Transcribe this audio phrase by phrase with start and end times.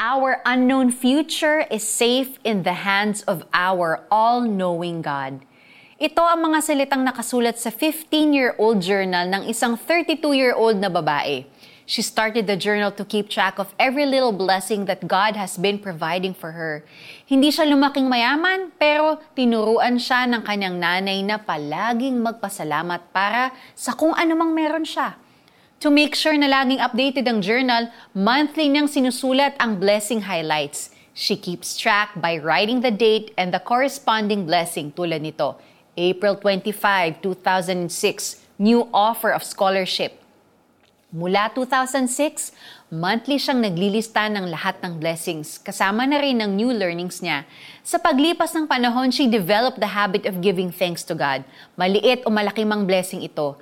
[0.00, 5.44] our unknown future is safe in the hands of our all-knowing God.
[6.00, 11.44] Ito ang mga salitang nakasulat sa 15-year-old journal ng isang 32-year-old na babae.
[11.84, 15.76] She started the journal to keep track of every little blessing that God has been
[15.76, 16.80] providing for her.
[17.28, 23.92] Hindi siya lumaking mayaman, pero tinuruan siya ng kanyang nanay na palaging magpasalamat para sa
[23.92, 25.20] kung anumang meron siya.
[25.80, 30.92] To make sure na laging updated ang journal, monthly niyang sinusulat ang blessing highlights.
[31.16, 35.56] She keeps track by writing the date and the corresponding blessing tulad nito.
[35.96, 40.20] April 25, 2006, new offer of scholarship.
[41.16, 42.52] Mula 2006,
[42.92, 47.48] monthly siyang naglilista ng lahat ng blessings, kasama na rin ng new learnings niya.
[47.80, 51.40] Sa paglipas ng panahon, she developed the habit of giving thanks to God.
[51.80, 53.56] Maliit o malaki mang blessing ito.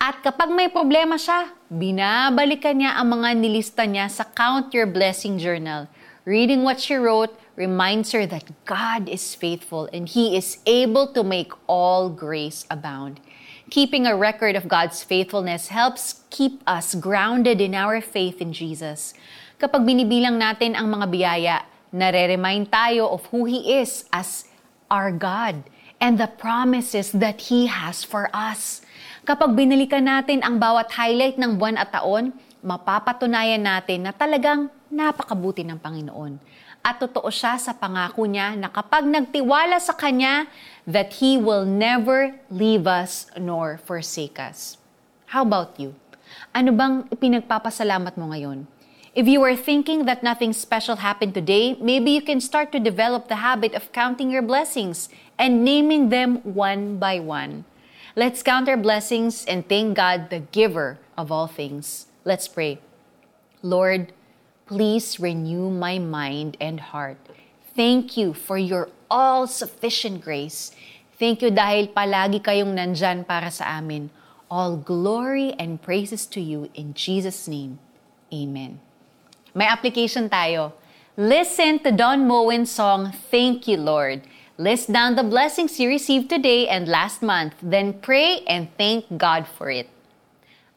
[0.00, 5.38] At kapag may problema siya, binabalikan niya ang mga nilista niya sa Count Your Blessing
[5.38, 5.86] Journal.
[6.24, 11.22] Reading what she wrote reminds her that God is faithful and He is able to
[11.22, 13.20] make all grace abound.
[13.68, 19.12] Keeping a record of God's faithfulness helps keep us grounded in our faith in Jesus.
[19.56, 21.56] Kapag binibilang natin ang mga biyaya,
[21.94, 24.48] nare-remind tayo of who He is as
[24.90, 25.64] our God
[26.04, 28.84] and the promises that He has for us.
[29.24, 35.64] Kapag binalikan natin ang bawat highlight ng buwan at taon, mapapatunayan natin na talagang napakabuti
[35.64, 36.36] ng Panginoon
[36.84, 40.44] at totoo siya sa pangako niya na kapag nagtiwala sa Kanya,
[40.84, 44.76] that He will never leave us nor forsake us.
[45.32, 45.96] How about you?
[46.52, 48.68] Ano bang ipinagpapasalamat mo ngayon?
[49.14, 53.28] If you are thinking that nothing special happened today, maybe you can start to develop
[53.28, 57.64] the habit of counting your blessings and naming them one by one.
[58.16, 62.06] Let's count our blessings and thank God, the giver of all things.
[62.24, 62.80] Let's pray.
[63.62, 64.12] Lord,
[64.64, 67.20] Please renew my mind and heart.
[67.76, 70.72] Thank you for your all-sufficient grace.
[71.20, 74.08] Thank you dahil palagi kayong nandyan para sa amin.
[74.48, 77.76] All glory and praises to you in Jesus' name.
[78.32, 78.80] Amen.
[79.54, 80.74] May application tayo.
[81.14, 84.26] Listen to Don Moen's song, Thank You, Lord.
[84.58, 89.46] List down the blessings you received today and last month, then pray and thank God
[89.46, 89.86] for it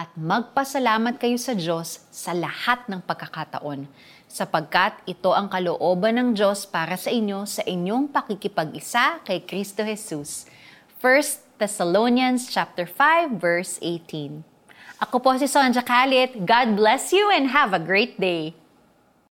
[0.00, 3.90] at magpasalamat kayo sa Diyos sa lahat ng pagkakataon,
[4.30, 10.46] sapagkat ito ang kalooban ng Diyos para sa inyo sa inyong pakikipag-isa kay Kristo Jesus.
[11.02, 14.46] 1 Thessalonians chapter 5 verse 18.
[15.04, 16.44] Ako po si Sonja Kalit.
[16.48, 18.56] God bless you and have a great day.